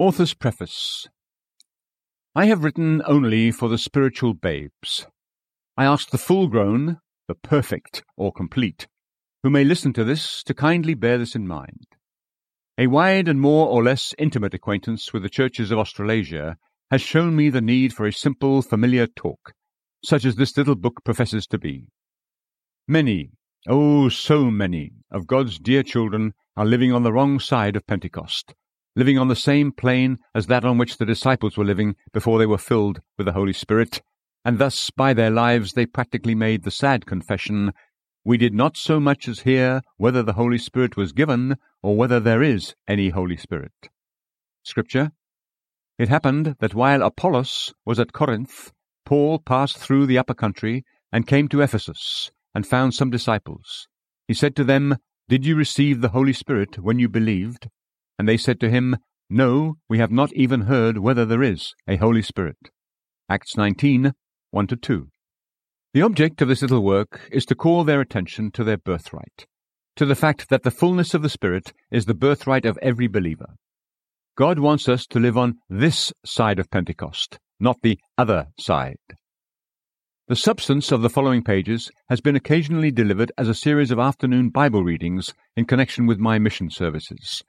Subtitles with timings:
[0.00, 1.08] Author's Preface
[2.34, 5.06] I have written only for the spiritual babes.
[5.76, 8.88] I ask the full grown, the perfect or complete,
[9.42, 11.84] who may listen to this to kindly bear this in mind.
[12.78, 16.56] A wide and more or less intimate acquaintance with the churches of Australasia
[16.90, 19.52] has shown me the need for a simple, familiar talk,
[20.02, 21.88] such as this little book professes to be.
[22.88, 23.32] Many,
[23.68, 28.54] oh, so many, of God's dear children are living on the wrong side of Pentecost,
[29.00, 32.44] living on the same plane as that on which the disciples were living before they
[32.44, 34.02] were filled with the Holy Spirit,
[34.44, 37.72] and thus by their lives they practically made the sad confession,
[38.26, 42.20] We did not so much as hear whether the Holy Spirit was given, or whether
[42.20, 43.72] there is any Holy Spirit.
[44.64, 45.12] Scripture
[45.98, 48.70] It happened that while Apollos was at Corinth,
[49.06, 53.88] Paul passed through the upper country, and came to Ephesus, and found some disciples.
[54.28, 57.70] He said to them, Did you receive the Holy Spirit when you believed?
[58.20, 58.98] And they said to him,
[59.30, 62.58] No, we have not even heard whether there is a Holy Spirit.
[63.30, 64.12] Acts 19,
[64.50, 65.08] 1 2.
[65.94, 69.46] The object of this little work is to call their attention to their birthright,
[69.96, 73.54] to the fact that the fullness of the Spirit is the birthright of every believer.
[74.36, 78.98] God wants us to live on this side of Pentecost, not the other side.
[80.28, 84.50] The substance of the following pages has been occasionally delivered as a series of afternoon
[84.50, 87.42] Bible readings in connection with my mission services.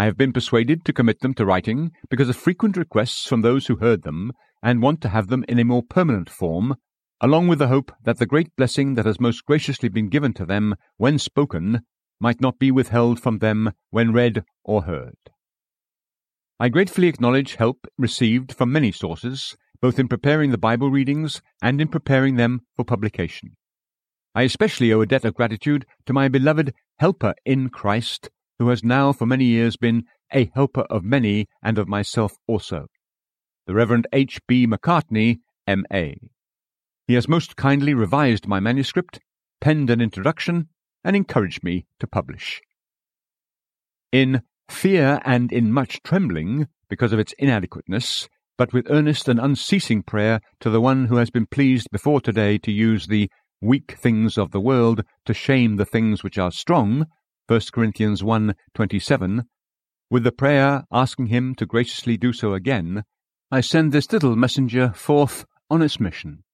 [0.00, 3.66] I have been persuaded to commit them to writing because of frequent requests from those
[3.66, 6.76] who heard them and want to have them in a more permanent form,
[7.20, 10.46] along with the hope that the great blessing that has most graciously been given to
[10.46, 11.82] them when spoken
[12.18, 15.18] might not be withheld from them when read or heard.
[16.58, 21.78] I gratefully acknowledge help received from many sources, both in preparing the Bible readings and
[21.78, 23.50] in preparing them for publication.
[24.34, 28.84] I especially owe a debt of gratitude to my beloved helper in Christ, who has
[28.84, 32.86] now for many years been a helper of many and of myself also,
[33.66, 34.38] the Reverend H.
[34.46, 34.66] B.
[34.66, 36.18] Macartney, M.A.
[37.06, 39.18] He has most kindly revised my manuscript,
[39.62, 40.68] penned an introduction,
[41.02, 42.60] and encouraged me to publish.
[44.12, 50.02] In fear and in much trembling, because of its inadequateness, but with earnest and unceasing
[50.02, 53.30] prayer to the one who has been pleased before today to use the
[53.62, 57.06] weak things of the world to shame the things which are strong,
[57.50, 59.44] 1 Corinthians 1.27,
[60.08, 63.02] with the prayer asking him to graciously do so again,
[63.50, 66.44] I send this little messenger forth on its mission,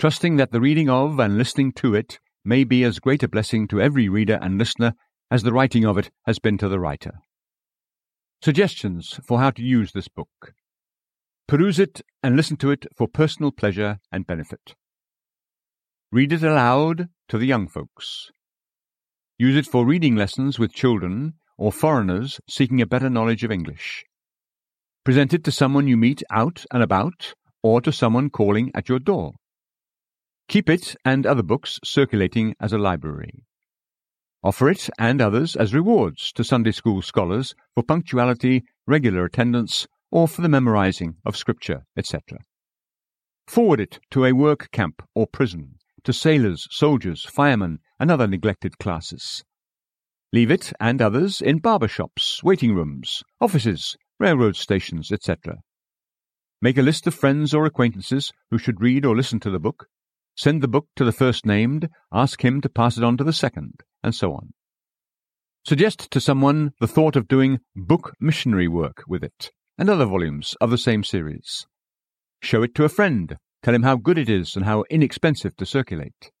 [0.00, 3.68] trusting that the reading of and listening to it may be as great a blessing
[3.68, 4.94] to every reader and listener
[5.30, 7.12] as the writing of it has been to the writer.
[8.42, 10.54] Suggestions for how to use this book.
[11.46, 14.74] Peruse it and listen to it for personal pleasure and benefit.
[16.10, 18.32] Read it aloud to the young folks.
[19.42, 24.04] Use it for reading lessons with children or foreigners seeking a better knowledge of English.
[25.02, 29.00] Present it to someone you meet out and about or to someone calling at your
[29.00, 29.32] door.
[30.46, 33.42] Keep it and other books circulating as a library.
[34.44, 40.28] Offer it and others as rewards to Sunday school scholars for punctuality, regular attendance, or
[40.28, 42.38] for the memorizing of Scripture, etc.
[43.48, 48.78] Forward it to a work camp or prison to sailors, soldiers, firemen, and other neglected
[48.78, 49.44] classes.
[50.32, 55.58] Leave it and others in barber shops, waiting rooms, offices, railroad stations, etc.
[56.60, 59.86] Make a list of friends or acquaintances who should read or listen to the book.
[60.36, 63.32] Send the book to the first named, ask him to pass it on to the
[63.32, 64.54] second, and so on.
[65.66, 70.56] Suggest to someone the thought of doing book missionary work with it, and other volumes
[70.60, 71.66] of the same series.
[72.40, 75.66] Show it to a friend Tell him how good it is and how inexpensive to
[75.66, 76.32] circulate.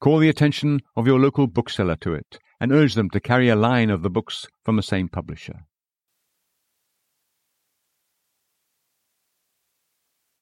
[0.00, 3.56] Call the attention of your local bookseller to it and urge them to carry a
[3.56, 5.60] line of the books from the same publisher.